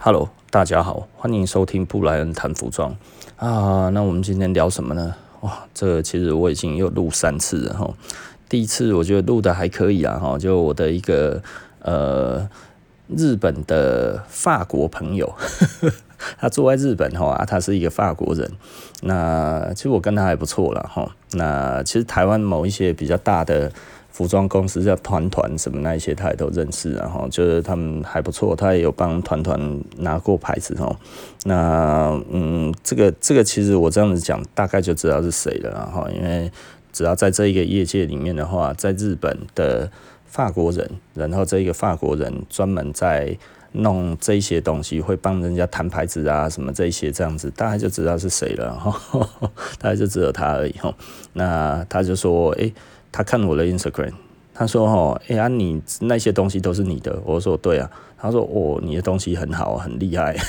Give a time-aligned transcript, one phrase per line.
[0.00, 2.94] Hello，大家好，欢迎收听布莱恩谈服装
[3.36, 3.88] 啊。
[3.88, 5.12] 那我们今天聊什么呢？
[5.40, 7.92] 哇，这其实我已经又录三次了哈。
[8.48, 11.42] 第一次我觉得录的还可以啊哈，就我的一个
[11.82, 12.48] 呃
[13.08, 15.34] 日本的法国朋友，
[16.38, 18.48] 他住在日本哈啊，他是一个法国人。
[19.02, 21.10] 那其实我跟他还不错了哈。
[21.32, 23.72] 那其实台湾某一些比较大的。
[24.18, 30.96] 服装公司叫团团什么那一些他也都认识，然后就是他们还不错，他也有帮团团拿过牌子哦。
[31.44, 36.50] 那嗯，这个这个其实我这样子讲，大概就知道是谁了，然后因为
[36.92, 39.88] 只要在这一个业界里面的话，在日本的
[40.26, 43.38] 法国人，然后这一个法国人专门在
[43.70, 49.00] 弄这些东西，会帮人家弹牌子啊什么这些这样子，大概就知道是谁了，哈，
[49.78, 50.92] 大概就只有他而已哈。
[51.34, 52.74] 那他就说，诶、
[53.18, 54.12] 他看我的 Instagram，
[54.54, 60.36] 他说：“哦，哎呀，你那些东西都是你的。”我说：“对啊。”他说：“哦，你的东西很好，很厉害。”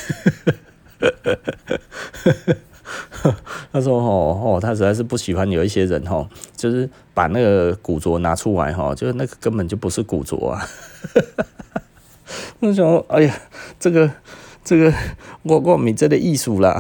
[3.74, 10.62] 他说：“哦哦，他实在是不喜欢有一些人哦，就是把那个古着拿出来哈，就是那个根本就不是古着啊。
[12.62, 13.36] ”我想：“哎呀，
[13.80, 14.12] 这个
[14.64, 14.94] 这个，
[15.42, 16.80] 我我没这个艺术啦。”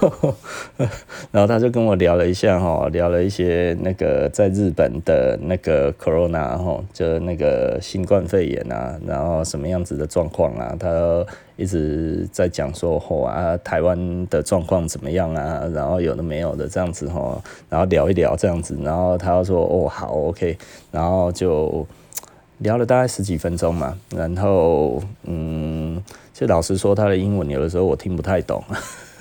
[1.32, 11.24] 然后他就跟我聊了一下哈，聊了一些那个在日本的那个 corona 哈，就那个新冠肺炎啊，然后什么样子的状况啊，他
[11.56, 20.56] 一直在讲说嚯啊，台湾的状况怎么样啊，然后有的没有的这样子哈，然后聊一聊这样子，然后他说哦好 OK，
[20.92, 21.86] 然后就
[22.58, 26.00] 聊了大概十几分钟嘛，然后嗯，
[26.32, 28.62] 其实老实说他的英文有的时候我听不太懂。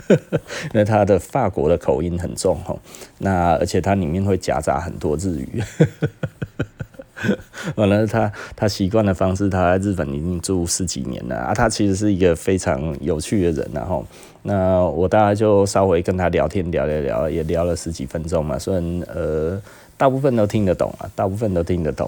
[0.09, 2.79] 因为他的法国的口音很重吼，
[3.19, 5.61] 那而且他里面会夹杂很多日语。
[7.75, 11.53] 完了，他他习惯的方式，他在日本已经住十几年了啊。
[11.53, 14.05] 他其实是一个非常有趣的人，然后
[14.43, 19.59] 那我大概就稍微跟他聊天聊聊聊，也聊了十几分钟嘛，虽然呃
[19.97, 22.07] 大部分都听得懂啊，大部分都听得懂。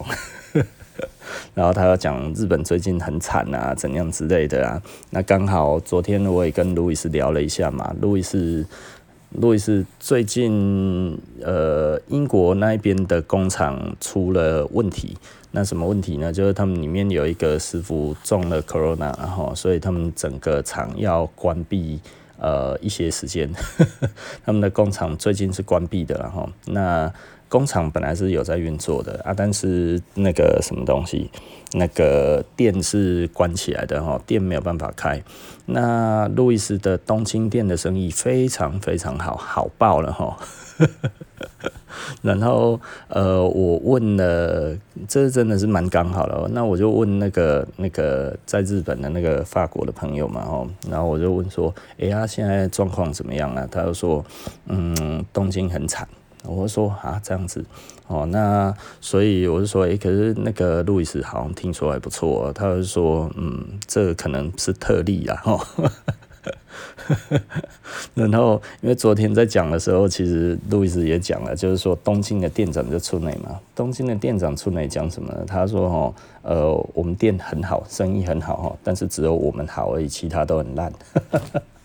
[1.54, 4.82] 然后他要讲日本最近很惨啊，怎样之类的啊。
[5.12, 7.94] 那刚好昨天我也跟路易斯聊了一下嘛。
[8.02, 8.66] 路易斯，
[9.32, 15.18] 路易斯最近呃英国那边的工厂出了问题。
[15.52, 16.32] 那什么问题呢？
[16.32, 22.00] 就是他们里面有一个师傅中了 corona，然后所以他们整个厂要关闭
[22.38, 23.52] 呃一些时间。
[24.46, 27.12] 他们的工厂最近是关闭的，然后那。
[27.50, 31.30] 工厂本来是有在运作的啊，但是那个什么东西，
[31.74, 35.22] 那个店是关起来的哈，店没有办法开。
[35.66, 40.38] 那路易斯的东京店的生意非常非常好，好爆了哈。
[42.22, 44.78] 然后呃，我问了，
[45.08, 46.48] 这真的是蛮刚好的。
[46.54, 53.68] 那我就问那个那个在日本的那个法国的朋友嘛，哦，然后我就问说，哎呀，现在状况怎么样啊？
[53.70, 54.24] 他就说，
[54.68, 56.08] 嗯，东京很惨。
[56.44, 57.64] 我说啊，这样子
[58.08, 65.60] 哦，那所以我就说，诶、可是那个路易斯好像听说还不错，他就说，嗯，这可能是特例啊，哈。
[68.14, 75.34] 然后因为昨天在讲的时候，其实路易斯也讲了，就是说东京的店长就出内嘛，东京的店长出内讲什么？
[75.46, 76.14] 他说，哦，
[76.44, 80.92] 呃，我们店很好，生意很好哈，但是只有我们好而已，其他都很烂。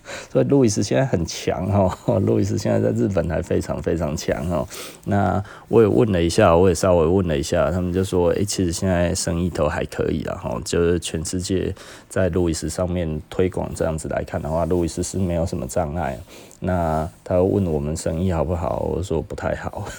[0.31, 4.67] 所以路易斯现在很强哦， 路易斯现在在日本还非常非常强哦。
[5.05, 11.73] 那我也问了一下，我也稍微问了一下，他们就说，诶、其实现在生意都还可以了哈，就是全世界
[12.07, 16.19] 在路易斯上面推广这样子来看的话，路易斯是没有什么障碍。
[16.59, 19.87] 那他问我们生意好不好，我说不太好。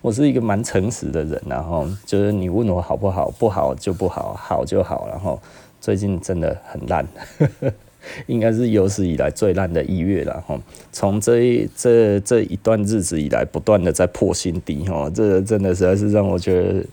[0.00, 5.40] 我是一个蛮诚实的人，然后就是你问我好不好，不好就不好，好就好，然后。
[5.82, 7.04] 最近真的很烂，
[8.28, 10.56] 应该是有史以来最烂的一月了哈。
[10.92, 16.84] 从这一这这一段日子以来，不断的在破新低哈，这真的实在是让我觉得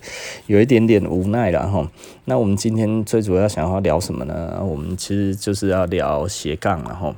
[0.46, 1.88] 有一点点无奈了哈。
[2.24, 4.60] 那我们今天最主要想要聊什么呢？
[4.60, 7.14] 我们其实就是要聊斜杠了哈。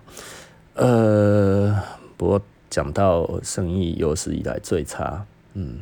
[0.74, 1.74] 呃，
[2.18, 5.78] 不过讲到生意有史以来最差，嗯。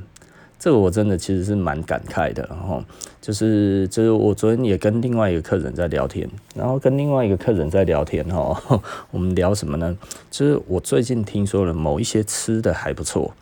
[0.60, 2.84] 这个我真的其实是蛮感慨的，然后
[3.18, 8.62] 就是就是我昨天也跟另外一个客人在聊天，然后跟另外一个客人在聊天哈，
[9.10, 9.96] 我们聊什么呢？
[10.30, 13.32] 就是我最近听说了某一些吃的还不错，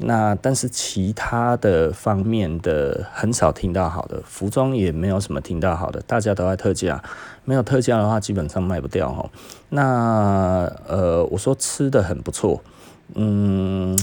[0.00, 7.04] 那但是其他的方面的很少听到好的，服装也没有什么听到好的，大家都在特价，
[7.44, 9.28] 没有特价的话基本上卖不掉哈。
[9.68, 12.62] 那呃我说吃的很不错，
[13.14, 13.94] 嗯。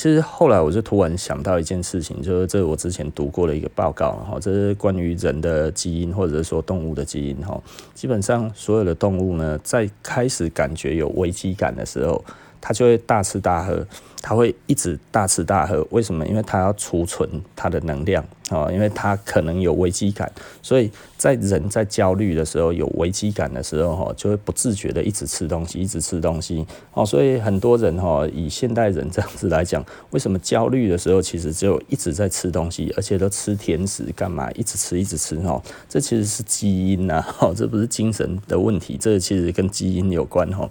[0.00, 7.62] 其实后来我就突然想到一件事情，就是这我之前读过的一个报告哈，这是关于人的基因或者是说动物的基因哈。
[7.92, 12.24] 基本上所有的动物呢，在开始感觉有危机感的时候，
[12.60, 13.86] 他就会大吃大喝。
[14.22, 16.26] 他会一直大吃大喝，为什么？
[16.26, 17.26] 因为他要储存
[17.56, 20.30] 他的能量啊，因为他可能有危机感，
[20.60, 34.50] 所以在人在焦虑的时候，有危机感的时候，哈，就会不自觉的一直吃东西，一直吃东西，哦，所以很多人哈，以现代人这样子来讲，为什么焦虑的时候，其实只有一直在吃东西，而且都吃甜食干嘛？
[34.52, 40.68] 一直吃，一直吃，哈，这其实是基因呐，哈，这不是精神的问题，这其实跟基因有关，哈，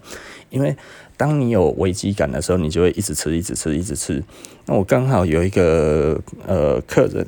[0.52, 0.78] 因为。
[1.20, 4.24] 当你有危机感的时候，你就会一直吃，一直吃，一直吃。
[4.66, 6.18] 那我刚好有一个
[6.48, 7.28] 呃客人，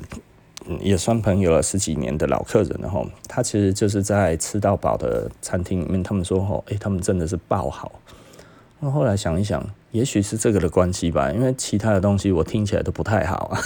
[0.80, 3.04] 也算朋友了十几年的老客人了哈。
[3.28, 8.00] 他其实就是在吃到饱的餐厅里面，他们说哈，诶，他们真的是爆好。
[8.80, 13.60] 那后来想一想，也许是这个的关系吧，因为其他的东西我听起来都不太好啊。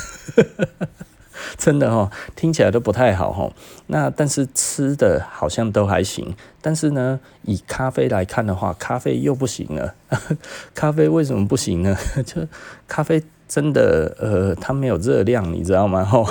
[1.57, 3.53] 真的哦，听起来都不太好哦。
[3.89, 6.35] 那但是吃的好像都还行。
[6.61, 9.95] 但是呢，以咖啡来看的话，咖啡又不行了。
[10.75, 11.97] 咖啡为什么不行呢？
[12.27, 12.47] 就
[12.89, 16.05] 咖啡真的呃，它没有热量，你知道吗？
[16.05, 16.27] 吼，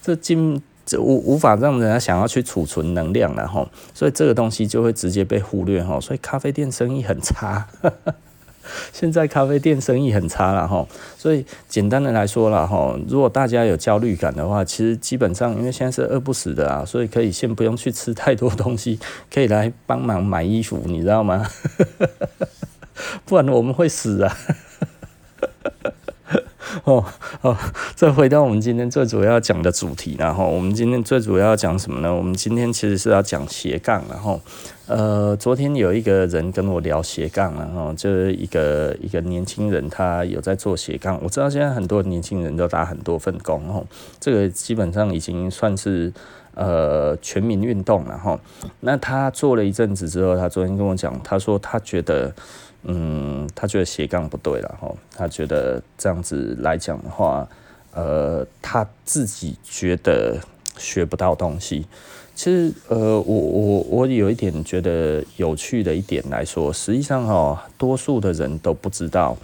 [0.00, 3.68] 这进这无无法让人家想要去储存能量了吼。
[3.92, 6.00] 所以这个东西就会直接被忽略吼。
[6.00, 7.66] 所以咖啡店生意很差。
[8.92, 10.86] 现在咖啡店生意很差了哈，
[11.16, 18.98] 所以简单的来说了哈，如果大家有焦虑感的话，其实基本上因为现在是饿不死的啊，所以可以先不用去吃太多东西，
[19.32, 21.46] 可以来帮忙买衣服，你知道吗？
[23.24, 24.36] 不然我们会死啊！
[26.84, 27.04] 哦
[27.42, 27.56] 哦，
[27.94, 32.14] 再回到我们今天最主要讲的主题，然后我们今天最主要讲什么呢？
[32.14, 34.40] 我们今天其实是要讲斜杠，然后
[34.86, 41.18] 呃，昨天有一个人跟我聊斜杠，然后就是一个一个年轻人，他有在做斜杠。
[41.22, 43.86] 我知道现在很多年轻人都打很多份工，哦，
[44.18, 46.12] 这个基本上已经算是
[46.54, 48.38] 呃全民运动了，哈。
[48.80, 52.32] 那他做了一阵子之后，他昨天跟我讲，他说他觉得。
[52.82, 57.46] 嗯，他觉得斜杠不对了哈，他觉得这样子来讲的话，
[57.92, 60.40] 呃，他自己觉得
[60.78, 61.86] 学不到东西。
[62.34, 69.36] 其实，呃，我我我有一点觉得有趣的一点来说，实际上哈，多数的人都不知道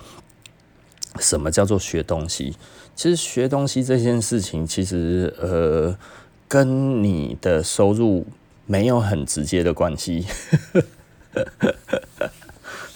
[1.18, 2.56] 什么叫做学东西。
[2.94, 5.94] 其实学东西这件事情，其实呃，
[6.48, 8.24] 跟你的收入
[8.64, 10.24] 没有很直接的关系。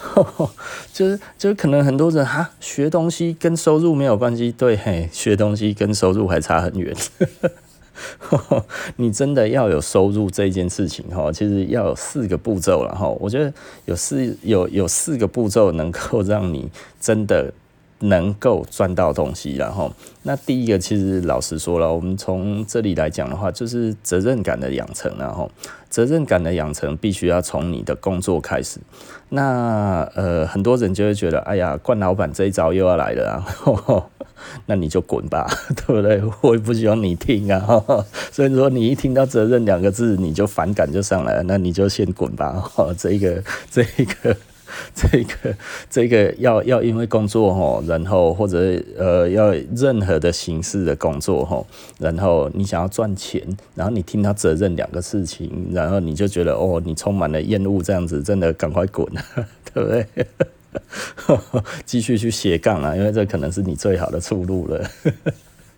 [0.92, 6.94] 就是就是可能很多人哈学东西跟收入没有关系，对嘿，学东西跟收入还差很远。
[8.96, 13.06] 你真的要有收入这件事情哈，其实要有四个步骤了哈。
[13.20, 13.52] 我觉得
[13.84, 17.52] 有四有有四个步骤能够让你真的。
[18.00, 19.92] 能够赚到东西，然后
[20.22, 25.50] 那第一个其实老实说了，我们从这里来讲的话，就是责任感的养成，然后
[25.88, 28.80] 责任感的养成必须要从你的工作开始。
[29.28, 33.46] 那呃，很多人就会觉得，哎呀，冠老板这一招又要来了啊，
[34.66, 36.22] 那你就滚吧， 对不对？
[36.40, 37.84] 我也不希望你听啊。
[38.32, 42.64] 所以说，你一听到责任两个字，你就反感就上来了，那你就先滚吧。
[42.96, 44.34] 这一个，这一个。
[44.94, 45.56] 这个
[45.88, 48.58] 这个要要因为工作吼，然后或者
[48.98, 51.66] 呃要任何的形式的工作吼，
[51.98, 53.42] 然后你想要赚钱，
[53.74, 59.06] 然后你听到责任两个事情，然后你就觉得哦，你充满了厌恶，这样子真的赶快滚，
[59.72, 60.06] 对不对？
[61.84, 64.90] 继续去斜杠啊，因为这可能是你最好的出路了。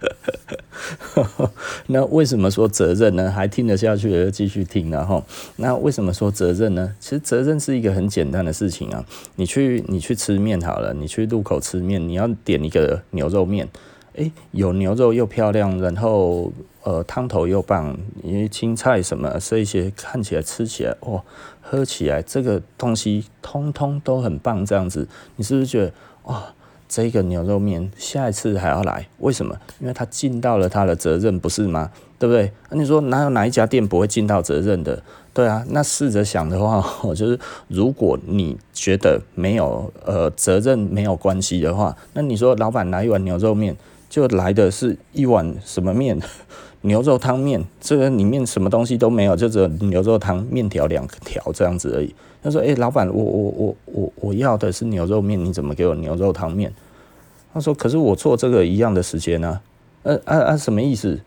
[1.87, 3.31] 那为什么说责任呢？
[3.31, 5.25] 还听得下去，继续听然后，
[5.57, 6.95] 那为什么说责任呢？
[7.01, 9.05] 其实责任是一个很简单的事情啊。
[9.37, 13.69] 你去你去吃面好了，你去路口吃面，你要点一个牛肉面，
[14.15, 21.23] 诶，有牛肉又漂亮，然后呃汤头又棒，因为青菜什么这些看起来吃起来哦，
[21.61, 25.07] 喝起来这个东西通通都很棒，这样子，
[25.37, 25.93] 你是不是觉得
[26.25, 26.55] 哇？
[26.95, 29.57] 这个牛肉面下一次还要来，为什么？
[29.81, 31.91] 因为他尽到了他的责任，不是吗？
[32.19, 32.53] 对不对？
[32.69, 35.03] 那你说哪有哪一家店不会尽到责任的？
[35.33, 36.85] 对啊，那试着想的话，
[37.17, 43.75] 就是如果你觉得没有呃责任没有关系的话，那你说老板来一碗牛肉面，
[44.11, 46.21] 就来的是一碗什么面？
[46.85, 52.15] 牛肉汤面，这个里面什么东西都没有，就只有牛肉汤面条两条这样子而已。
[52.43, 56.73] 他说：“哎、老板，我我我我我要的是牛肉面，你怎么给我牛肉汤面？”
[57.55, 59.63] 他说：“可是我做这个一样的时间呢、啊，
[60.03, 61.21] 呃，啊啊，什么意思？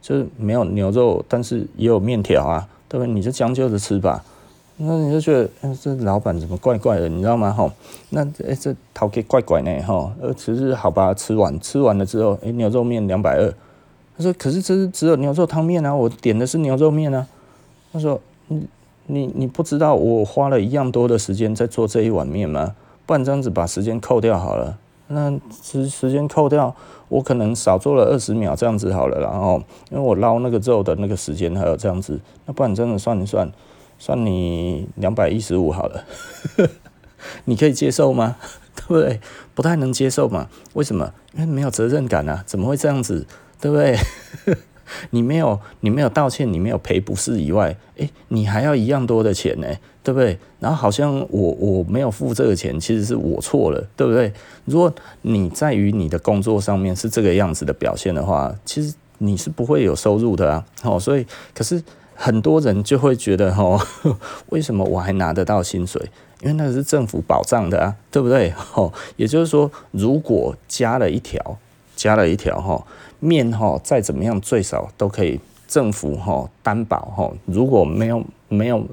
[0.00, 3.12] 就是没有牛肉，但是也有面条啊，对不对？
[3.12, 4.24] 你就将就着吃吧。”
[4.76, 7.52] 那你就觉得，欸、这老板怎么怪怪的，你知道吗？
[7.52, 7.70] 吼，
[8.10, 13.54] 那哎、这头家怪怪呢，吼，呃，其实好吧，吃完吃完了之后，哎、牛肉面两百二。
[14.16, 17.24] 他说，可是这是只有牛肉汤面啊，我点的是牛肉面啊。
[17.92, 18.66] 他说，你
[19.06, 22.74] 你你不知道我花了一样多的时间在做这一碗面吗？
[23.06, 24.78] 不然这样子把时间扣掉好了。
[25.08, 26.74] 那时时间扣掉，
[27.08, 33.50] 我可能少做了二十秒这样子好了，然后因为我捞那个肉的那个时间还有这样子，那不然真的算一算。
[33.96, 36.04] 算你两百一十五好了，
[37.46, 38.36] 你可以接受吗？
[38.74, 39.20] 对不对？
[39.54, 40.48] 不太能接受嘛？
[40.72, 41.12] 为什么？
[41.32, 42.42] 因为没有责任感啊！
[42.44, 43.24] 怎么会这样子？
[43.60, 43.96] 对不对？
[45.10, 49.66] 你没有，你没有道歉，你没有赔不是以外，诶，你还要一样多的钱呢，
[50.02, 50.38] 对不对？
[50.60, 54.32] 然后好像我我没有付这个钱，其实是我错了，对不对？
[54.64, 60.64] 如果你在于你的工作上面是这个样子的表现的话，其实你是不会有收入的啊。
[60.82, 61.82] 哦，所以可是。
[62.16, 63.76] 很多人就会觉得哦，
[64.50, 66.00] 为什么我还拿得到薪水？
[66.42, 68.52] 因为那是政府保障的啊，对不对？
[68.52, 71.58] 吼，也就是说，如果加了一条，
[71.96, 72.86] 加了一条吼
[73.24, 78.86] 面吼，再怎么样，最少都可以政府吼担保吼，如果没有没有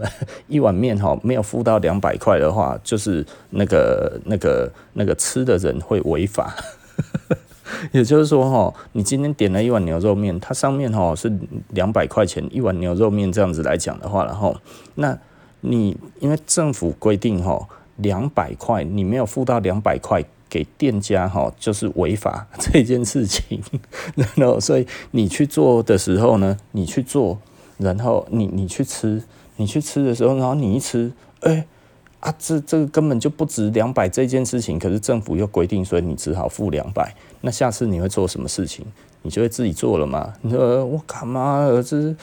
[0.47, 6.55] 一碗面吼没有付到两百块的话，就是那个那个那个吃的人会违法。
[7.91, 11.31] 也就是说，哈，你今天点了一碗牛肉面，它上面哈是
[11.69, 14.55] 两百块钱一碗牛肉面这样子来讲的话，然后，
[14.95, 15.17] 那
[15.61, 23.63] 你因为政府规定哈，两百块你没有付到两百块给店家哈，就是违法 这件事情。
[24.35, 27.39] 然后，所以你去做的时候呢，你去做，
[27.77, 29.23] 然后你你去吃，
[29.55, 31.65] 你去吃的时候，然后你一吃，哎。
[32.21, 37.15] 啊，这这个根本就不值两百这件事情，可是政府又规定，所以你只好付两百。
[37.41, 38.85] 那下次你会做什么事情？
[39.23, 40.33] 你就会自己做了嘛？
[40.41, 41.67] 你说我干嘛？
[41.69, 42.15] 这是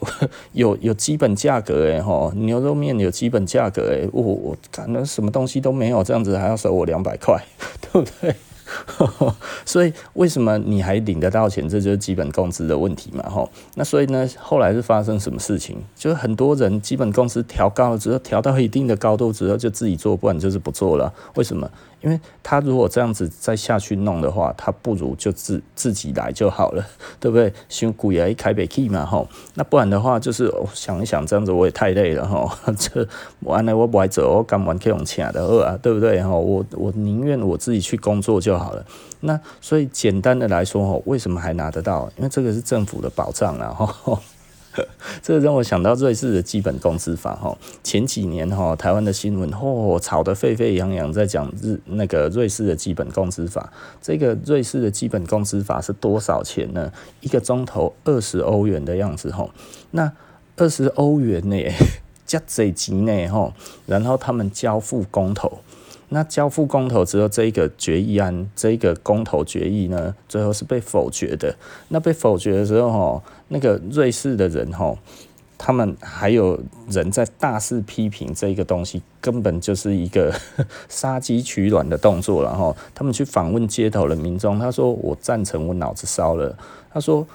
[0.52, 7.42] 有有基本价格诶吼，牛肉面有基本价格诶，我我干那什么东西都没有，这样子还要收我两百块，
[7.80, 8.34] 对不对？
[9.64, 11.68] 所以为什么你还领得到钱？
[11.68, 13.48] 这就是基本工资的问题嘛，吼。
[13.74, 15.76] 那所以呢，后来是发生什么事情？
[15.94, 21.12] 就是很多人基本工资调高了之后，调到一定的高度之后，就自己做，不然就是不做了。
[21.36, 21.70] 为什么？
[22.02, 26.84] 因为他如果这样子再下去弄的话，他不如就自自己来就好了，
[27.18, 27.52] 对不对？
[27.68, 29.26] 先雇一开北气嘛，吼。
[29.54, 32.50] 那不然的话，就是我想一想，这样子我也太累了，吼。
[32.78, 33.06] 这
[33.40, 36.22] 完了我不爱走，我干嘛可以用钱的饿，啊，对不对？
[36.22, 38.84] 吼，我我宁愿我自己去工作就好了。
[39.20, 42.08] 那所以简单的来说，吼，为什么还拿得到？
[42.16, 44.18] 因为这个是政府的保障啊，吼。
[45.22, 53.72] 这让我想到瑞士的基本工资法哈，前几年哈台湾的新闻嚯吵得沸沸扬扬，在讲日那个瑞士的基本工资法。
[54.00, 56.92] 这个瑞士的基本工资法是多少钱呢？
[57.20, 59.48] 一个钟头二十欧元的样子哈。
[59.90, 60.12] 那
[60.56, 61.56] 二十欧元呢，
[62.24, 63.52] 加 这级呢哈，
[63.86, 65.60] 然后他们交付公投。
[66.08, 71.54] 那交付公投之后，这一个决议案，这一个公投决议呢，最后是被否决的。
[71.88, 74.96] 那被否决的时候，吼，那个瑞士的人，吼，
[75.58, 80.32] 他们还有人在大肆批评这个东西，根本就是一个
[80.88, 82.44] 杀鸡取卵的动作。
[82.44, 86.56] 然后他们去访问街头的民众，他说：“我赞成，我脑子烧了。”
[86.94, 87.26] 他说：“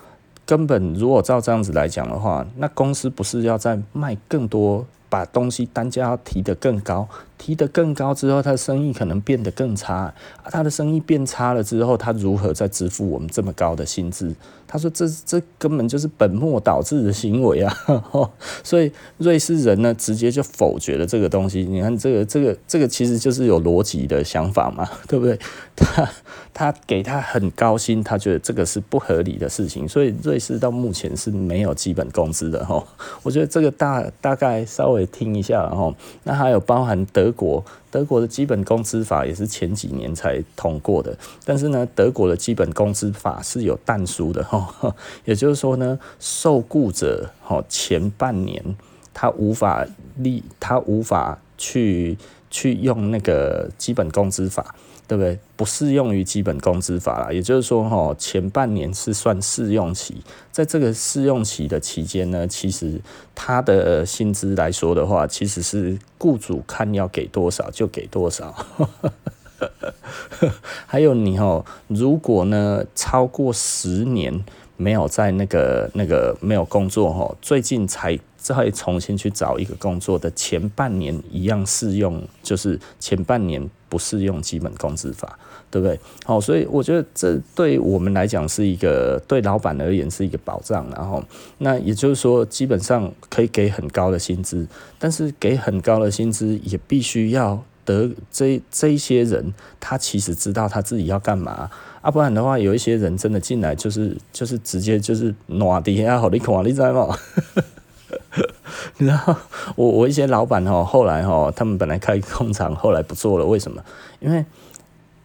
[0.46, 7.06] 根本如果照这样子来讲的话，那公司不是要再卖更多，把东西单价要提得更高。”
[7.42, 9.96] 提得更高之后，他的生意可能变得更差。
[9.96, 10.14] 啊，
[10.52, 14.36] 他的生意变差了之后，他如何再支付我们这么高的薪资？
[14.68, 17.76] 他说这：“这根本就是本末倒置的行为啊！”
[18.64, 21.64] 所以瑞士人呢，直接就否决了这个东西。
[21.64, 25.38] 你看，这个这个这个其实就是有逻辑的想法嘛， 对不对？
[25.76, 26.10] 他
[26.54, 29.86] 他给他很高薪，他觉得这个是不合理的事情。
[29.90, 32.82] 所以瑞士到目前是没有基本工资的哈。
[33.24, 35.94] 我觉得这个大大概稍微听一下哈。
[36.24, 37.31] 那还有包含德。
[37.32, 44.96] 国德国的基本工资法也是前几年才通过的，但是呢，德国的基本工资法是有但书的 哈，
[45.26, 48.64] 也就是说呢，受雇者哈前半年
[49.14, 49.86] 他无法
[50.18, 52.18] 立，他无法去
[52.50, 54.76] 去用那个基本工资法。
[55.12, 55.38] 对不对？
[55.58, 60.16] 不适用于基本工资法啦，也就是说，哈，前半年是算试用期，
[60.54, 63.02] 在这个试用期的期间呢，其实
[63.36, 68.56] 他的薪资来说的话，其实是雇主看要给多少就给多少。
[70.88, 74.46] 还有你哦，如果呢超过十年
[74.78, 83.70] 没有在那个那个没有工作哈，最近才再重新去找一个工作的前半年一样适用，就是前半年。
[83.92, 85.38] 不适用基本工资法，
[85.70, 86.00] 对不对？
[86.24, 91.22] 好，所以我觉得这对我们来讲是一个对老板而言是一个保障，然后
[91.58, 94.66] 那也就是说，基本上可以给很高的薪资，
[94.98, 101.70] 但是给很高的薪资也必须要得这这一些人，他其实知道他自己要干嘛。
[102.02, 107.18] 啊，不然的话，有一些人真的进来就是就是直接就是暖底下好你看，你知道吗？
[108.98, 109.36] 然后
[109.76, 113.84] 我我一些老板哈，后来哈，他们本来开工厂，后来不做了，为什么？
[114.20, 114.46] 因为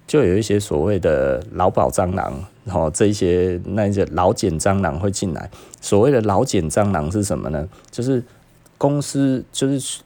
[0.07, 5.51] 就有一些所谓的劳保蟑螂，然后这一些那些老茧蟑螂会进来。
[5.81, 7.69] 所谓的老茧蟑螂是什么呢？
[7.91, 8.23] 就是
[8.79, 10.01] 公司就是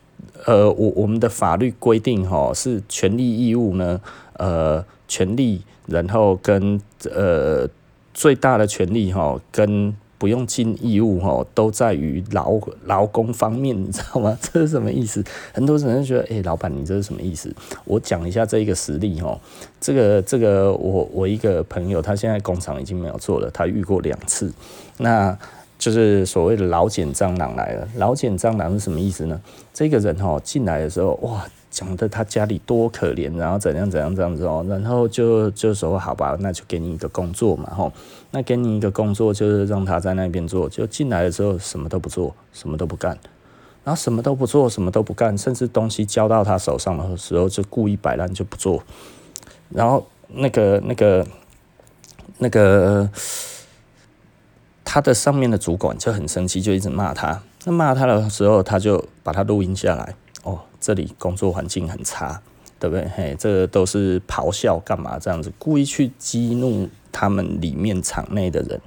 [0.44, 4.00] 呃，我我们的法律规定哈，是权利义务呢，
[4.34, 5.62] 呃，权利。
[5.86, 6.80] 然后跟
[7.12, 7.68] 呃
[8.14, 14.36] 最大的权利哈，跟不用尽义务哈，都在于劳劳工方面，你知道吗？
[14.52, 15.24] 这是什么意思？
[15.54, 17.50] 很多人觉得，哎，老板，你这是什么意思？
[17.86, 19.40] 我讲一下这一个实例哈。
[19.80, 24.52] 这个这个，我我一个朋友，他现在工厂已经没有做了，他遇过两次，
[24.98, 25.34] 那
[25.78, 27.88] 就是所谓的老茧蟑螂来了。
[27.96, 29.40] 老茧蟑螂是什么意思呢？
[29.72, 31.46] 这个人哈进来的时候，哇！
[31.70, 37.92] 讲的他家里多可怜，然后怎样怎样这样子哦，然后就就说好吧，那就给你一个工作嘛吼，
[38.32, 43.16] 那给你一个工作就是让他在那边做，就进来的时候什么都不做，什么都不干，
[43.84, 48.82] 然后什么都不做，什么都不干，甚至东西交到他手上的时候就故意摆烂就不做，
[49.68, 51.24] 然后那个那个
[52.38, 53.08] 那个
[54.84, 60.16] 他的上面的主管就很生气，就一直骂他，那骂他的时候他就把他录音下来。
[60.80, 62.40] 这里工作环境很差，
[62.78, 63.06] 对不对？
[63.14, 68.80] 嘿，这个都是咆哮干嘛这样子，故意去激怒他们里面场内的人，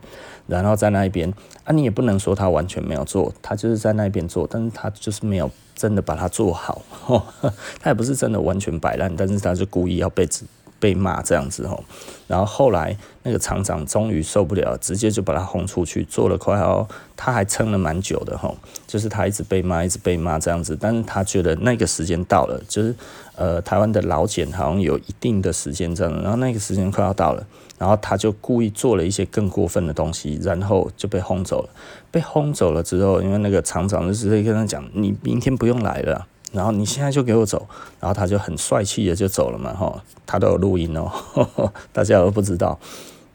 [0.48, 1.32] 然后在那一边
[1.64, 6.82] 啊，你也不能说他完全没有做，他就是在那边做，但是他就是没有真的把它做好，
[7.80, 10.44] 他也不是真的完全摆烂，但是他是故意要被指。
[10.84, 11.82] 被骂这样子吼，
[12.28, 16.86] 然后后来那个厂长终于受不了，直接就把他轰出去，做了快要，
[17.16, 22.94] 他还撑了蛮久的吼，就是他一直被骂，一直被骂这样子，但是他觉得那个时间到了，就是
[23.38, 27.48] 呃台湾的老检好像有一定的时间这样，然后那个时间快要到了，
[27.78, 31.70] 然后他就故意做了一些更过分的东西，然后就被轰走了，
[32.12, 36.28] 被轰走了之后，因为那个厂长就直接跟他讲，你明天不用来了。
[36.54, 37.68] 然后你现在就给我走，
[38.00, 41.12] 然后他就很帅气的就走了嘛，哈，他都有录音哦，
[41.92, 42.80] 大家都不知道。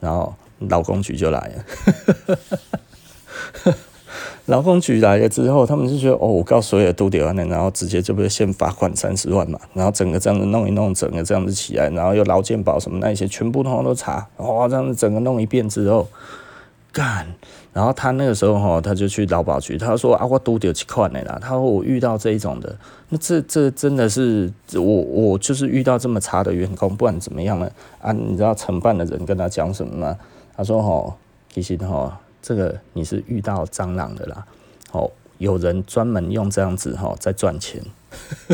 [0.01, 1.53] 然后劳工局就来
[3.67, 3.75] 了，
[4.47, 16.09] 劳工局来了之后，他们就觉得哦，我告所有都得完了，然后直接就被先罚款三十万嘛，然后整个这样子弄一弄，整个这样子起来，然后又劳健保什么那些全部通通都查，哇，这样子整个弄一遍之后，
[16.93, 17.27] 干。
[17.79, 21.39] 然后他那个时候哈，他就去劳保局，他说啊，我都丢几块的啦。
[21.41, 22.77] 他说我遇到这一种的，
[23.09, 28.11] 那这这真的是我我就是遇到这么差的员工，不管怎么样呢啊？
[28.11, 30.19] 你知道承办的人跟他讲什么吗？
[30.57, 31.17] 他说哈，
[31.53, 34.45] 其实哈，这个你是遇到蟑螂的啦。
[34.91, 37.81] 哦，有人专门用这样子哈在赚钱，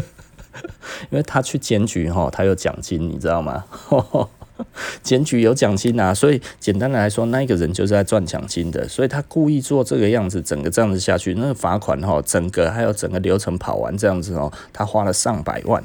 [1.09, 3.65] 因为他去检举哈，他有奖金，你知道吗？
[5.03, 15.83] 检举有奖金啊，所以简单的来说，那一个人就是在赚奖金的，所以他故意做这个样子，整个这样子下去，那罚款哈，整个还有整个流程跑完这样子哦，他花了上百万，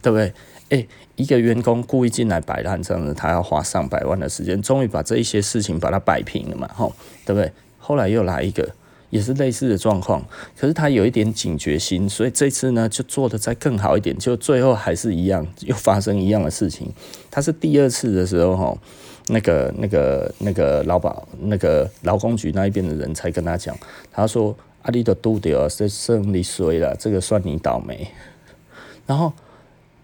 [0.00, 0.32] 对不对？
[0.68, 6.92] 诶，一个员工故意进来摆烂这样子，他要花上百万的时间，终于把这一些事情把它摆平了嘛，吼，
[7.26, 7.52] 对不对？
[7.78, 8.68] 后来又来一个。
[9.12, 10.24] 也是类似的状况，
[10.56, 16.90] 可是他有一点警觉心，所以这次呢就做得再更好一点，就最后还是一样，又发生一样的事情。
[17.30, 18.78] 他是第二次的时候，哈，
[19.28, 23.76] 那个、那个、那个劳保、那个劳工局那一边的人才跟他讲，
[24.10, 28.08] 他说：“阿里的都掉，这胜利衰了，这个算你倒霉。”
[29.06, 29.30] 然后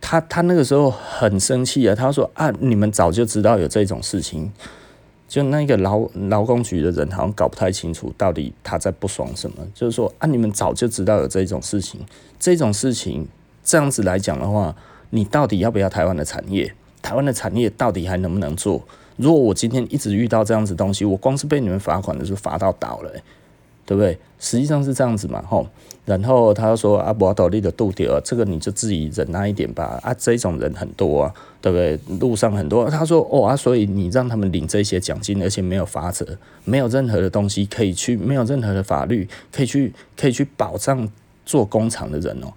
[0.03, 4.53] 他他那个时候很生气啊，他说：“啊，你们早就知道有这种事情。”
[5.29, 12.01] 就那个劳劳工局的人好像搞不太清楚到底他在不爽什么，就是说啊，你们早就知道有这种事情，
[12.41, 13.29] 这种事情
[13.63, 14.75] 这样子来讲的话，
[15.11, 16.73] 你到底要不要台湾的产业？
[17.03, 18.83] 台湾的产业到底还能不能做？
[19.17, 23.11] 如果我今天一直遇到这样子东西，我光是被你们罚款的时候罚到倒了，
[23.85, 24.19] 对不对？
[24.39, 25.67] 实际上是这样子嘛，吼。
[26.09, 30.01] 然后他说啊，无道理的度掉，这个你就自己忍耐一点吧。
[30.03, 32.17] 啊，这种人很多啊，对不对？
[32.19, 32.89] 路上很多。
[32.89, 36.27] 他说哦啊，所以你让他们领这些奖金，而且没有法则，
[36.65, 41.07] 没有任何的东西可以去，没有任何的法律可以去，可以去保障
[41.45, 42.49] 做工厂的人哦。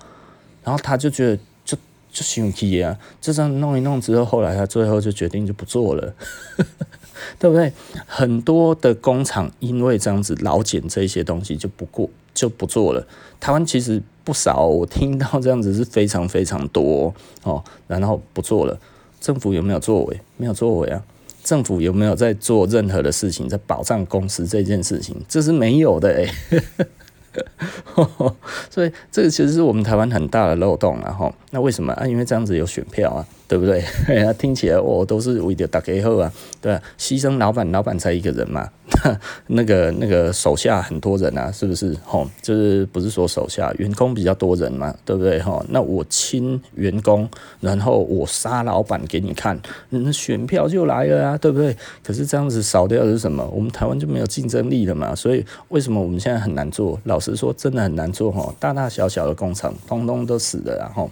[0.63, 1.35] 然后他就觉得
[1.65, 1.77] 就
[2.09, 6.13] 就生气啊，就这样弄一弄之后，后来他最后就决定就不做了。
[7.37, 7.71] 对不对？
[8.07, 13.05] 很多的工厂因为这样子老检这些东西就不过就不做了。
[13.39, 17.13] 台湾其实不少，我听到这样子是非常非常多
[17.43, 17.63] 哦。
[17.87, 18.79] 然后不做了，
[19.19, 20.19] 政府有没有作为？
[20.37, 21.03] 没有作为啊。
[21.43, 25.15] 政府有没有在做任何的事情，在保障公司这件事情？
[25.27, 26.31] 这是没有的诶。
[28.69, 31.11] 所以这个其实是我们台湾很大的漏洞啊！
[31.11, 32.07] 哈，那为什么啊？
[32.07, 33.25] 因为这样子有选票啊。
[33.51, 33.83] 对不对？
[34.39, 38.65] 听起来哦，都是为了大家好啊，对，牺牲老板，老板才一个人嘛，
[39.47, 41.93] 那个那个手下很多人啊，是不是？
[42.05, 45.37] 吼，就是不是说手下员工比较多人嘛，对不对？
[45.41, 49.59] 吼，那我亲员工，然后我杀老板给你看，
[49.89, 51.75] 那选票就来了啊，对不对？
[52.01, 53.45] 可是这样子少掉的是什么？
[53.53, 56.97] 我们台湾就没有竞争力了嘛，所以为什么我们现在很难做？
[57.03, 61.11] 老实说，真的很难做吼，大大小小的工厂通通都死了，然后。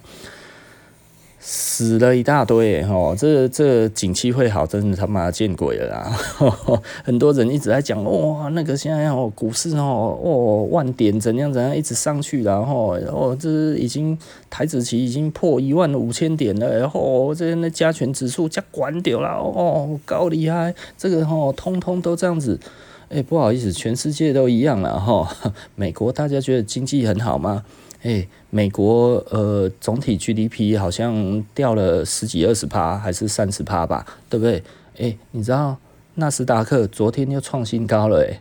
[1.41, 6.19] 死了一大堆，吼，这这景气会好，真的他妈见鬼了啦！
[7.03, 14.17] 很多人一直在讲，哇，那个现在哦，股市哦，哦，万点怎样怎样一直上去，然后哦，这已经
[14.49, 22.59] 台指期已经破一万五千点了，然后这那加权指数加关掉了，哦，高厉害，这个哦，通通都这样子，
[23.07, 25.33] 哎，不好意思，全世界都一样了哈。
[25.75, 27.63] 美国大家觉得经济很好吗？
[28.01, 34.63] 哎，美国呃总体 GDP 好像掉了十几二十趴，还是三十趴吧，对不对？
[34.97, 35.77] 哎，你知道
[36.15, 38.39] 纳斯达克昨天又创新高了，哎，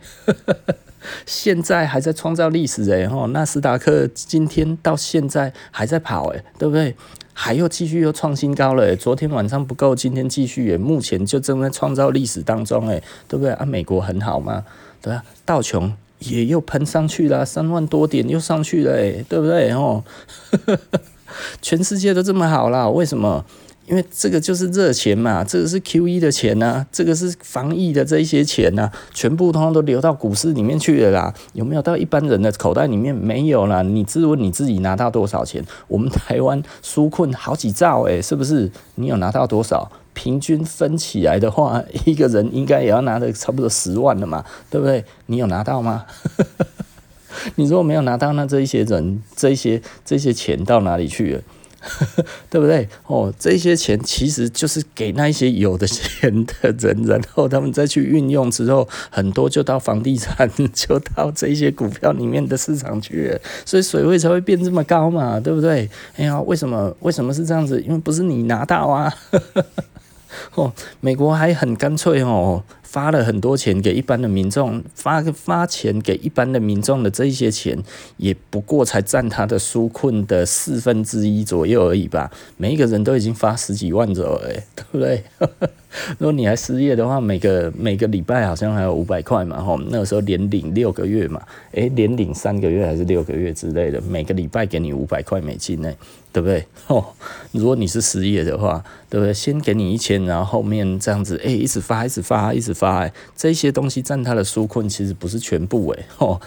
[1.25, 6.95] 现在还在创造历史，哎，吼，纳斯达克今天到现在还在跑，哎，对不对？
[7.33, 13.53] 还又继续又创新高了，哎，昨天晚上不够，今天继续，哎，目前就正在创造历史当中，哎，对不对？
[13.53, 14.65] 啊，美国很好吗？
[15.01, 15.93] 对啊，道琼。
[16.19, 19.71] 也又喷上去了，三万多点又上去了，哎，对不对？
[19.71, 20.03] 哦，
[21.61, 23.45] 全世界都这么好了，为什么？
[23.89, 31.33] 因为这个就是热钱嘛，这个是 QE 的钱呐、这个是防疫的这一些钱呐、全部通通都流到股市里面去了啦。
[31.53, 33.13] 有没有到一般人的口袋里面？
[33.15, 33.81] 没有啦。
[33.81, 35.63] 你自问你自己拿到多少钱？
[35.87, 38.71] 我们台湾纾困好几兆，哎，是不是？
[38.95, 39.91] 你有拿到多少？
[40.13, 45.03] 平均分起来的话， 一个人应该也要拿的差不多十万了嘛，对不对？
[45.25, 46.05] 你有拿到吗？
[47.55, 51.41] 你如果没有拿到，那这一些人，这一些这些钱到哪里去了？
[52.49, 52.87] 对不对？
[53.07, 65.89] 哦，这些钱其实就是给那些有的钱的人，然后他们再去运用之后，很多就到房地产，就到这些股票里面的市场去了，所以水位才会变这么高嘛，对不对？
[66.15, 66.95] 哎呀，为什么？
[67.01, 67.81] 为什么是这样子？
[67.81, 69.13] 因为不是你拿到啊。
[70.53, 77.77] 哦，美国还很干脆哦，发了很多钱给一般的民众，发发钱给一般的民众的这一些钱，
[78.17, 82.31] 也不过才占他的纾困的四分之一左右而已吧。
[82.57, 85.23] 每一个人都已经发十几万左右，哎， 对不对？
[86.19, 95.93] 如果你还失业的话，每个每个礼拜好像还有五百块嘛，吼，那个时候连领六个月嘛，诶，连领三个月还是六个月之类的，每个礼拜给你五百块美金呢。
[96.31, 96.63] 对不对？
[96.85, 97.03] 哦，
[97.53, 99.33] 如果你是失业的话，对不对？
[99.33, 106.39] 先给你一千，然后后面这样子，哎，一直发，一直发，一直发，哎，这些东西占他的纾困其实不是全部，哎，哦，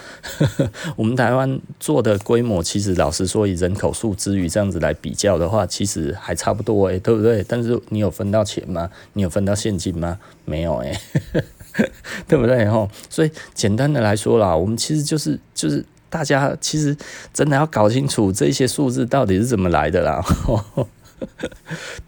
[0.96, 7.44] 我们台湾做的规模，其实老实说，以人口数之余这样子来比较的话，其实还差不多，哎，对不对？
[7.46, 8.88] 但是你有分到钱吗？
[9.12, 10.18] 你有分到现金吗？
[10.46, 11.00] 没有，哎，
[12.26, 12.64] 对不对？
[12.64, 15.84] 哦，所以简单的来说啦，我们其实就是就是。
[16.12, 16.94] 大家其实
[17.32, 20.22] 真的要搞清楚这些数字到底是怎么来的啦。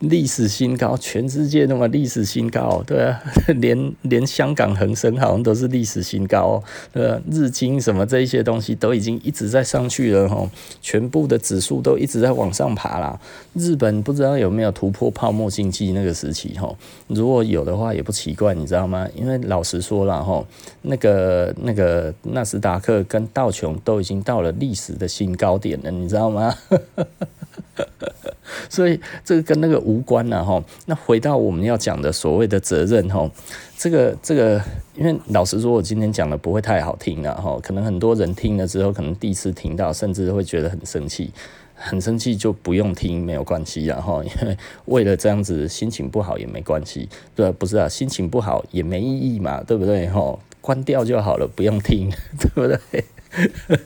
[0.00, 3.20] 历史新高，全世界那么历史新高，对啊，
[3.60, 10.48] 连连香港恒生好像都是历史新高，对啊，日经什么这一些东西都已经一直在上去了哈，
[10.80, 13.18] 全部的指数都一直在往上爬啦。
[13.54, 16.74] 日本不知道有没有突破泡沫经济那个时期哈，
[17.08, 19.08] 如果有的话也不奇怪，你知道吗？
[19.14, 20.44] 因为老实说了哈，
[20.82, 26.54] 那个那个纳斯达克跟道琼都已经到了历史的新高点了，你知道吗？
[28.68, 30.62] 所以这个跟那个无关了哈。
[30.86, 33.30] 那回到我们要讲的所谓的责任哈，
[33.76, 34.60] 这个这个，
[34.96, 37.58] 因为老实说，我今天讲的不会太好听了哈。
[37.62, 41.32] 可能很多人听了之后，可能第一次听到，甚至会觉得很生气，
[41.74, 44.22] 很生气就不用听，没有关系啊哈。
[44.24, 44.56] 因为
[44.86, 50.38] 为了这样子心情不好也没关系，对，不是啊，心情不好也没意义嘛，对不对哈？
[50.60, 52.10] 关掉就好了，不用听，
[52.40, 53.84] 对不对？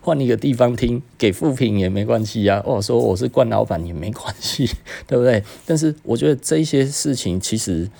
[0.00, 2.62] 换一个地方听，给副品也没关系啊。
[2.64, 4.68] 哦，说我是惯老板也没关系，
[5.06, 5.42] 对不对？
[5.66, 7.90] 但是我觉得这些事情其实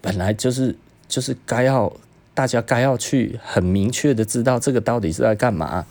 [0.00, 0.74] 本来就是
[1.08, 1.92] 就是该要
[2.34, 5.84] 大家该要去很明确的知道这个到底是在干嘛。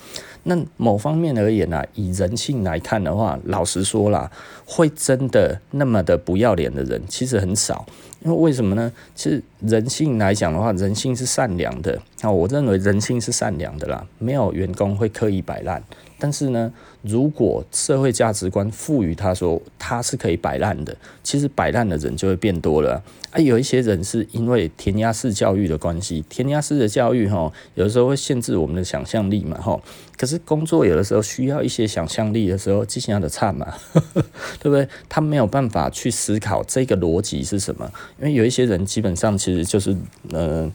[0.43, 4.31] 那某方面而言呢、啊，以人性来看的话，老实说啦，
[4.65, 7.85] 会真的那么的不要脸的人其实很少。
[8.23, 8.91] 因为为什么呢？
[9.15, 11.99] 其实人性来讲的话，人性是善良的。
[12.21, 15.81] 那，我认为人性是善良的啦，没有员工会刻意摆烂。
[16.19, 23.01] 但是呢，如果社会价值观赋予他说他是可以摆烂的，其实摆烂的人就会变多了
[23.31, 23.39] 啊。
[23.39, 29.79] 有一些人是因为填鸭式教育的关系，填鸭式的教育哈，有的时候会限制我们的想象力嘛哈。
[30.17, 33.71] 可是工作有的时候需要一些想象力的时候，机器人的差嘛，
[34.59, 34.87] 对不对？
[35.07, 39.95] 他没有办法去思考这个逻辑是什么，因为有一些人基本上其实就是
[40.31, 40.71] 呃。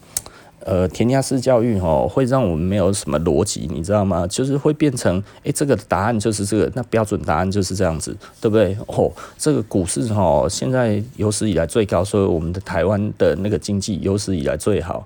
[0.65, 4.25] 呃，填鸭式教育吼，会让我们没有什么逻辑，你知道吗？
[4.27, 8.77] 就是会变成，诶，这个答案就是这个，那标准答案就是这样子，对不对？
[8.87, 15.05] 哦，这个股市吼，现在有史以来最高，所以我们的台湾的那个经济有史以来最好，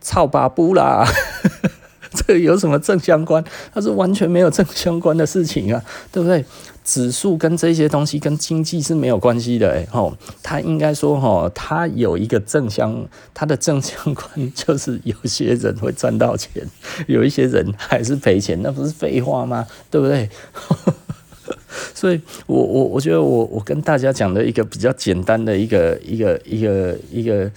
[0.00, 1.06] 操吧不啦！
[2.14, 3.42] 这个有什么正相关？
[3.72, 6.44] 它是完全没有正相关的事情啊，对不对？
[6.84, 16.66] 指数跟这些东西跟经济是没有关系的，哎吼，它应该说吼，它有一个正相，它的正相关 就是有些人会赚到钱，
[17.06, 19.66] 有一些人还是赔钱，那不是废话吗？
[19.90, 20.28] 对不对？
[21.94, 27.50] 所以我我我觉得我我跟大家讲的一个比较简单的一个一个一个一个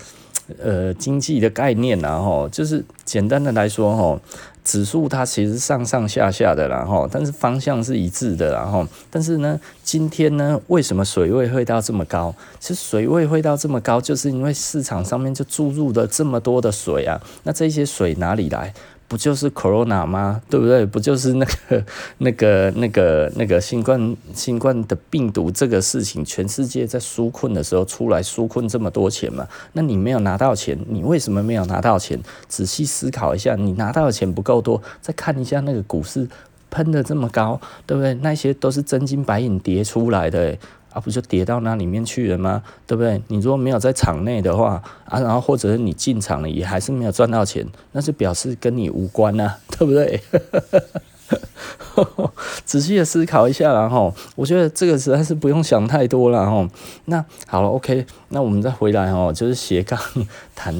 [0.61, 4.19] 呃经济的概念啊，吼，就是简单的来说吼。
[4.65, 12.33] 指数它其实上上下下的，然后但是方向是一致的，然后但是呢，今天呢，为什么水位会到这么高？
[12.59, 18.73] 其实水位会到这么高，就是因为市场上面就注入了这么多的水啊，那这些水哪里来？
[19.07, 20.41] 不就是 Corona 吗？
[20.49, 20.85] 对不对？
[20.85, 21.85] 不就是那个、
[22.17, 29.47] 那个、那个、那个新冠、新冠的病毒这个事情，全世界在纾困的时候出来纾困这么多钱嘛？
[29.73, 32.19] 那你没有拿到钱，你为什么没有拿到钱？
[32.47, 36.27] 仔细思考一下，你拿到的钱不够多，再看一下那个股市
[36.71, 38.13] 喷的这么高，对不对？
[38.15, 40.57] 那些都是真金白银叠出来的。
[40.95, 42.63] 啊，不就跌到那里面去了吗？
[42.87, 43.21] 对不对？
[43.27, 50.21] 你如果没有在场内的话，啊，然后或者是你进场了也还是没有赚到钱，那就表示跟你无关啊，对不对？
[52.63, 56.65] 仔细的思考一下，然后我觉得这个实在是不用想太多了哈。
[57.05, 59.99] 那好了，OK，那我们再回来哦，就是斜杠
[60.55, 60.73] 谈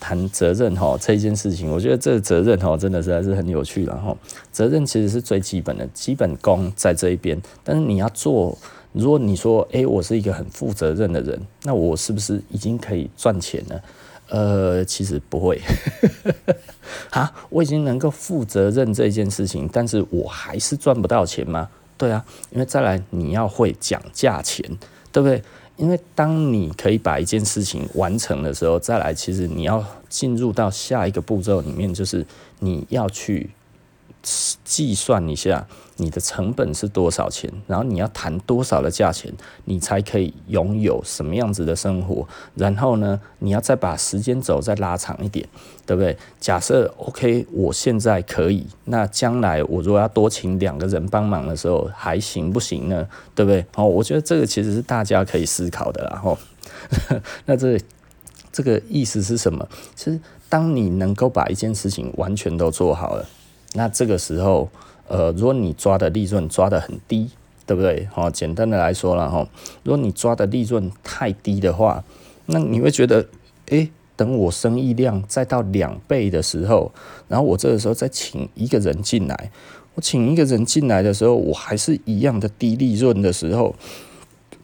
[0.00, 4.16] 谈责任哈这件事情，我觉得这个责任哈真的实在是很有趣，然后
[4.50, 8.58] 责任其实是最基本的基本功在这一边，但是你要做。
[8.98, 13.82] 如果你说，诶，我是一个很负责任的人，那我是不是已经可以赚钱了？
[14.28, 15.60] 呃，其实不会。
[17.10, 21.68] 啊，我已经能够负责任这件事情，但是我还是赚不到钱吗？
[21.98, 24.64] 对啊，因为再来你要会讲价钱，
[25.12, 25.42] 对不对？
[25.76, 32.26] 因为当你可以把一件事情完成的时候，再来其实你要进入到下一个步骤里面，就是
[32.60, 33.50] 你要去。
[34.64, 39.32] 计算一下你的成本是多少钱，然后你要谈多少的价钱，
[39.64, 42.26] 你才可以拥有什么样子的生活。
[42.54, 45.48] 然后呢，你要再把时间轴再拉长一点，
[45.86, 46.16] 对不对？
[46.40, 53.08] 假设 OK，我现在可以，那将来我如果要多请两个人帮忙的时候，还行不行呢？
[53.34, 53.64] 对不对？
[53.76, 56.04] 哦，我觉得这个其实是大家可以思考的。
[56.10, 56.36] 然后，
[57.46, 57.80] 那这
[58.52, 59.66] 这个意思是什么？
[59.94, 63.24] 其实当你能够把一件事情完全都做好了。
[63.76, 64.68] 那这个时候，
[65.06, 67.30] 呃，如果你抓的利润抓得很低，
[67.66, 68.08] 对不对？
[68.10, 69.46] 好，简单的来说了哈，
[69.84, 72.02] 如果你抓的利润太低的话，
[72.46, 73.26] 那你会觉得，
[73.66, 76.90] 诶，等我生意量再到两倍的时候，
[77.28, 79.50] 然后我这个时候再请一个人进来，
[79.94, 83.74] 我请一个人进来的时候，我还是一样的低利润的时候，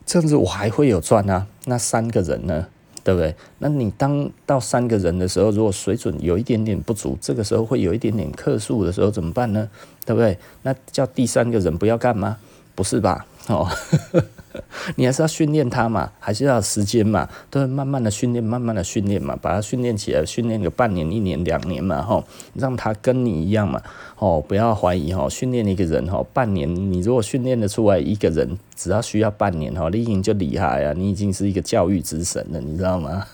[0.06, 1.46] 这样子我还会有赚啊？
[1.66, 2.68] 那三个人呢？
[3.04, 3.34] 对不对？
[3.58, 9.68] 那你当到三个人的时候，如果水准有一点点不足，这个时候会有一点点客数的时候怎么办呢？
[10.04, 10.38] 对不对？
[10.62, 12.36] 那叫第三个人不要干吗？
[12.74, 13.26] 不是吧？
[13.48, 13.68] 哦。
[14.96, 23.80] 你还是要训练他嘛，还是要时间嘛，都会慢慢的训练，慢慢的训练嘛，把他训练起来，训练个半年、一年、两年嘛，吼，让他跟你一样嘛，
[24.18, 33.26] 哦，不要怀疑哈，训练一个人哈，半年，你如果训练的出来一个人，只要需要半年哈，你已经就厉害啊，你已经是一个教育之神了，你知道吗？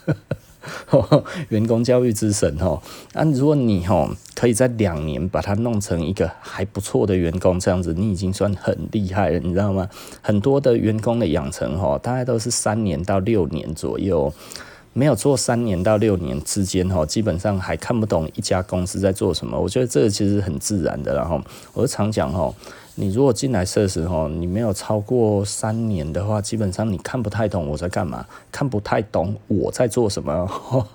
[1.50, 2.80] 员工教育之神哦，
[3.14, 9.88] 那如果你哦可以在两年把它弄成一个还不错的员工，这样子你已经算很厉害了，你知道吗？
[10.20, 14.32] 很多的员工的养成哦，大概都是三年到六年左右，
[14.92, 19.58] 没有做三年到六年之间哈，基本上还看不懂一家公司在做什么。
[19.58, 21.40] 我觉得这个其实很自然的，然后
[21.72, 22.52] 我常讲哈。
[23.00, 30.50] 你如果进来设时候，你没有超过三年的话，基本上你看不太懂我在干嘛，看不太懂我在做什么。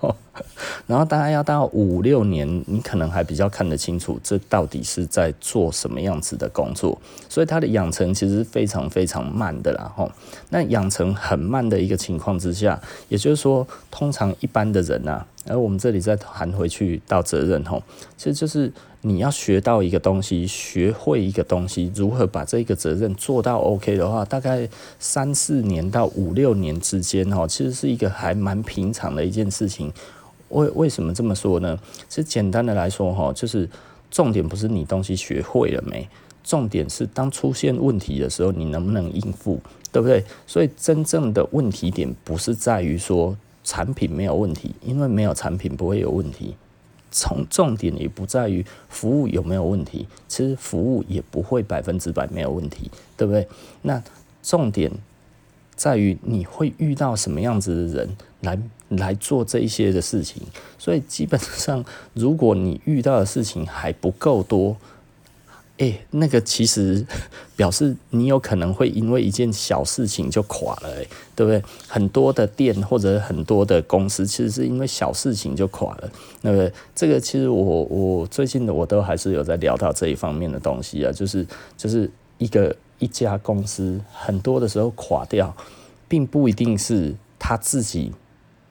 [0.86, 7.00] 然后大概要到五六年，你可能还比较看得清楚，这到底是在做什么样子的工作。
[7.26, 9.90] 所以它的养成其实非常非常慢的啦。
[9.96, 10.12] 吼，
[10.50, 17.82] 那养成很慢的一个情况之下，也就是说，通常一般的人啊，而我们这里再谈回去到责任吼，
[18.18, 18.70] 其实就是
[19.06, 24.66] 你要学到一个东西，学会一个东西，如何把这个责任做到 OK 的话，大概
[24.98, 29.92] 三四年到五六年之间吼，其实是一个还蛮平常的一件事情。
[30.48, 31.78] 为为什么这么说呢？
[32.08, 33.68] 其实简单的来说，哈，就是
[34.10, 36.08] 重点不是你东西学会了没，
[36.42, 39.60] 重点是当出现问题的时候，你能不能应付，
[39.92, 40.24] 对不对？
[40.46, 46.56] 所以真正的问题点不是在于说产品没有问题，因为没有产品不会有问题。
[47.14, 53.46] 从重点也不在于服务有没有问题，其实服务也不会百分之百没有问题，对不对？
[53.82, 54.02] 那
[54.42, 54.90] 重点
[55.76, 58.58] 在于你会遇到什么样子的人来。
[58.90, 60.40] 来做这一些的事情，
[60.78, 64.76] 所以基本上，如果你遇到的事情还不够多，
[65.78, 67.04] 哎、那个其实
[67.56, 71.62] 表示你有可能会因为一件小事情就垮了，哎，对不对？
[71.88, 76.10] 很多的店或者很多的公司，其实是因为小事情就垮了，
[76.42, 76.72] 对不对？
[76.94, 85.54] 这个其实我我最近的我都还是有在聊到这一方面的东西啊，就是就是一个一家公司很多的时候垮掉，
[86.08, 88.12] 并不一定是他自己。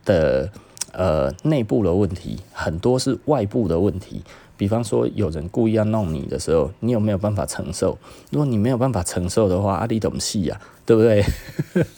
[0.06, 0.52] 的
[0.92, 4.22] 呃内部的问题很多是外部的问题，
[4.64, 7.98] 比方说有人故意要弄你的时候，你有没有办法承受？
[8.32, 11.22] 如果你没有办法承受的话，阿里懂戏呀， 对不对？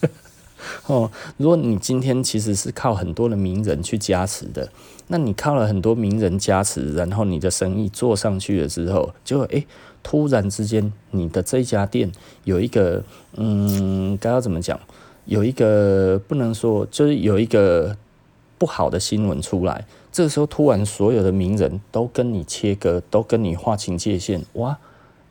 [0.87, 4.67] 哦，如果你今天其实是靠很多的名人去加持的，
[5.09, 9.67] 那你靠了很多名人加持，然后你的生意做上去了之后，就诶、欸，
[10.01, 12.11] 突然之间你的这家店
[12.45, 13.03] 有一个
[13.35, 14.79] 嗯，该要怎么讲？
[15.25, 17.95] 有一个不能说，就是有一个
[18.57, 24.77] 不好的新闻出来，这时候突然所有的名人都跟你切割，都跟你划清界限，哇，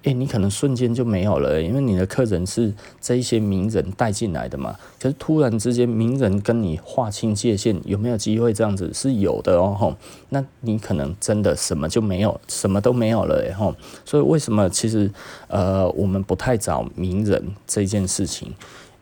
[0.02, 2.70] 诶，你可能瞬间就没有了，因为你的客人是
[3.00, 4.76] 这一些名人带进来的嘛。
[5.00, 8.92] 可是突然之间名人跟你划清界限，有没有机会这样子？
[8.92, 9.96] 是有的哦，吼，
[10.28, 13.74] 那你可能真的什么就没有，什么都没有了，吼。
[14.04, 15.10] 所以为什么其实
[15.48, 18.52] 呃，我们不太找名人这件事情？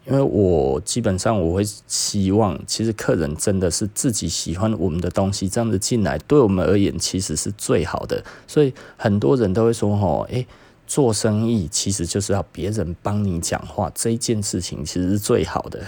[0.05, 8.25] 因为我基本上我会希望，其实客人真的是自己喜欢我们的东西，这样子进来对我们而言其实是最好的。
[8.49, 10.45] 所以很多人都会说：“吼，诶，
[10.88, 15.81] 做生意其实就是要别人帮你讲话，这件事情其实是最好的。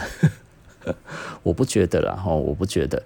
[1.43, 3.03] ”我不觉得啦，吼，我不觉得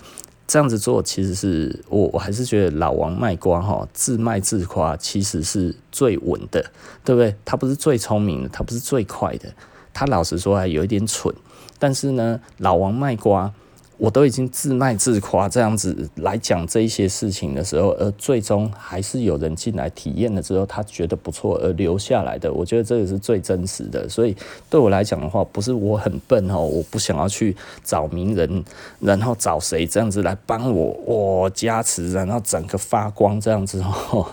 [0.47, 6.71] 这样子做其实是我我还是觉得老王卖瓜，哈，自卖自夸其实是最稳的，
[7.03, 7.35] 对不对？
[7.47, 9.49] 他不是最聪明的，他不是最快的。
[9.99, 11.35] 他老实说还有一点蠢，
[11.77, 13.53] 但是呢，老王卖瓜，
[13.97, 24.09] 我都已经自卖自夸这样子来讲这一些事情的时候，而最终还是有人进来体验了之后，他觉得不错而留下来的，我觉得这个是最真实的。
[24.09, 24.37] 所以
[24.71, 28.65] 对我来讲的话，不是我很笨哦，我不想要去找名人，
[29.01, 34.29] 然后找谁这样子来帮我，我加持，然后整个发光这样子哦。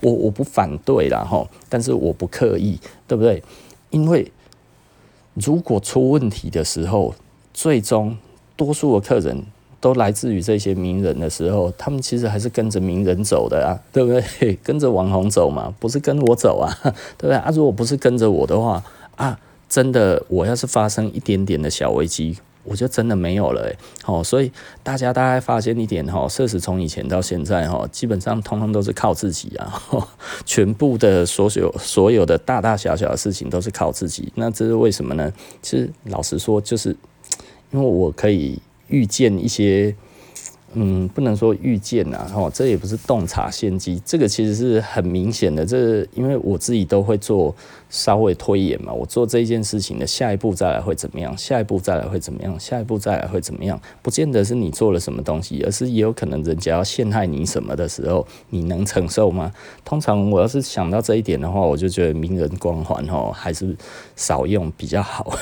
[0.00, 3.42] 我我不反对啦哈，但是我不刻意，对不对？
[3.94, 4.32] 因为
[5.34, 7.14] 如果出问题的时候，
[7.52, 8.16] 最终
[8.56, 9.44] 多数的客人
[9.80, 14.58] 都来自于这些名人的时候，他们其实还是跟着名人走的啊，对不对？
[14.64, 16.76] 跟着网红走嘛，不是跟我走啊，
[17.16, 17.36] 对不对？
[17.36, 18.82] 啊，如果不是跟着我的话
[19.14, 22.36] 啊，真的，我要是发生一点点的小危机。
[22.64, 23.72] 我就真的没有了，
[24.02, 24.50] 好，所以
[24.82, 29.82] 大家大概发现一点哈，社死从以前到现在哈，基本上通通都是靠自己啊，
[30.44, 34.32] 全部的所有所有的大大小小的事情都是靠自己。
[34.34, 35.32] 那这是为什么呢？
[35.62, 36.96] 其实老实说，就是
[37.70, 39.94] 因为我可以预见一些。
[40.74, 45.64] 嗯，不能说预见呐，吼，这也不是洞察先机，这个其实是很明显的。
[45.64, 47.54] 这因为我自己都会做
[47.88, 59.52] 稍微推演嘛，我做这件事情的下一步再来会怎么样，下一步再来会怎么样，下一步再来会怎么样，不见得是你做了什么东西，而是也有可能人家要陷害你什么的时候，你能承受吗？
[59.84, 63.76] 通常我要是想到这一点的话，我就觉得名人光环吼还是
[64.16, 65.38] 少用比较好。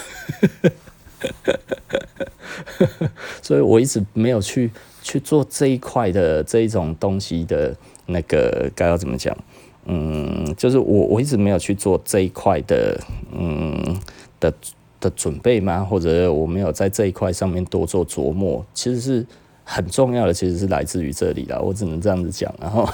[3.40, 4.71] 所以我一直没有去。
[5.03, 9.37] 去做这一块的这一种东西的那个该要怎么讲？
[9.85, 12.99] 嗯，就是我我一直没有去做这一块的
[13.33, 14.01] 嗯
[14.38, 14.55] 的
[15.01, 15.81] 的准备吗？
[15.81, 18.65] 或者我没有在这一块上面多做琢磨？
[18.73, 19.27] 其实是
[19.65, 21.59] 很重要的，其实是来自于这里啦。
[21.59, 22.55] 我只能这样子讲。
[22.61, 22.88] 然后，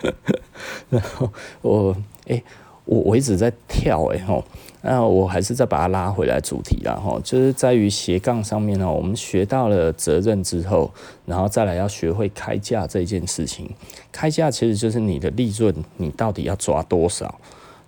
[0.88, 1.28] 然后
[1.62, 2.42] 我诶、
[2.84, 4.44] 我我一直在跳哎吼，
[4.82, 10.90] 那我还是再把它拉回来主题啦吼，就是在于斜杠上面呢，我们学到了责任之后，
[11.26, 13.70] 然后再来要学会开价这件事情。
[14.10, 17.38] 开价其实就是你的利润，你到底要抓多少？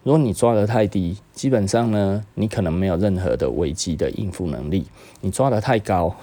[0.04, 4.82] 如果你抓得太低，基本上呢，你可能没有任何的危机的应付能力；
[5.20, 6.14] 你抓得太高，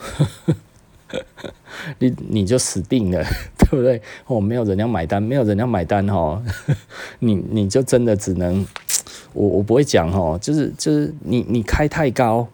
[2.00, 3.24] 你你就死定了，
[3.58, 4.02] 对不对？
[4.28, 6.42] 哦，没有人要买单，没有人要买单哦，
[7.20, 8.66] 你你就真的只能，
[9.34, 12.48] 我我不会讲哦，就是就是你你开太高，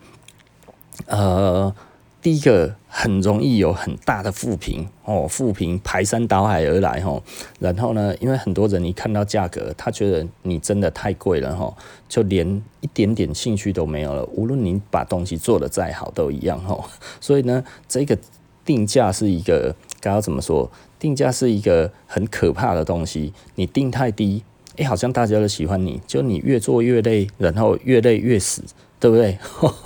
[1.08, 1.74] 呃。
[2.22, 7.22] 第一个很容易有很大的负评哦，负评排山倒海而来哦。
[7.60, 11.78] 然后呢，因为很多人一看到价格，他觉得你真的太贵了吼，
[12.10, 14.26] 就连一点点兴趣都没有了。
[14.34, 16.84] 无论你把东西做得再好，都一样吼。
[17.22, 18.18] 所以呢，这个
[18.66, 20.70] 定价是一个该要怎么说？
[20.98, 23.32] 定价是一个很可怕的东西。
[23.56, 24.44] 你定太低，
[24.78, 28.64] 哎、好像大家都喜欢你，就你越做越累，然后越累越死，
[29.00, 29.38] 对不对？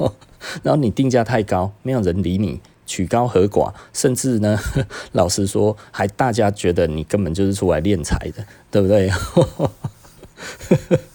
[0.64, 4.58] 然后你定价太高，没有人理你，曲高和寡，甚至呢，
[5.12, 9.12] 老实说，还大家觉得你根本就是出来敛财的，对不对？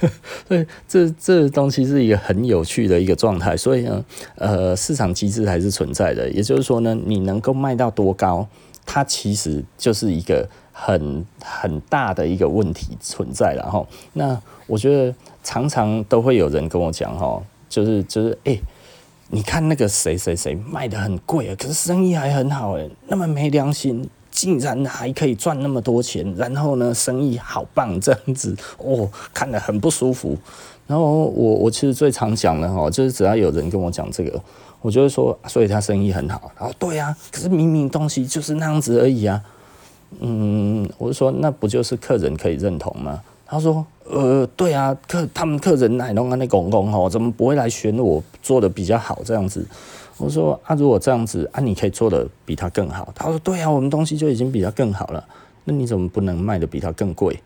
[0.48, 3.56] 所以这这东西是一个很有趣的一个状态。
[3.56, 4.04] 所以呢，
[4.36, 6.28] 呃，市场机制还是存在的。
[6.30, 8.46] 也就是说呢，你能够卖到多高，
[8.86, 13.86] 它其实就是一个很很大的一个问题存在了哈。
[14.12, 17.42] 那我觉得常常都会有人跟我讲哈。
[17.68, 18.58] 就是就是哎、
[19.28, 24.08] 你看那个谁谁谁卖得很贵啊，可是生意还很好哎，那么没良心，
[24.38, 30.38] 竟然还可以赚那么多钱，然后呢，生意好棒这样子哦，看得很不舒服。
[30.86, 34.40] 然后我我其实最常讲的哈，就是只要有人跟我讲这个，
[34.80, 36.52] 我就会说，所以他生意很好。
[36.56, 39.42] 然后对啊，可是明明东西就是那样子而已啊。
[40.20, 43.20] 嗯，我就说那不就是客人可以认同吗？
[43.44, 43.84] 他说。
[44.10, 49.62] 呃，对啊，客他们客人来弄啊，那公公吼，怎么不会来选我做的比较好这样子？
[50.18, 53.12] 我说啊，如果这样子啊，你可以做的比他更好。
[53.14, 55.24] 他说对啊，我们东西就已经比他更好了，
[55.64, 57.40] 那你怎么不能卖的比他更贵？